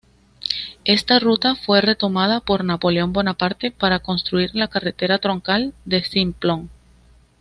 Esta 0.83 1.19
ruta 1.19 1.53
fue 1.53 1.79
retomada 1.79 2.39
por 2.39 2.65
Napoleón 2.65 3.13
Bonaparte 3.13 3.69
para 3.69 3.99
construir 3.99 4.49
la 4.55 4.67
carretera 4.67 5.19
troncal 5.19 5.75
de 5.85 6.03
Simplon. 6.03 6.71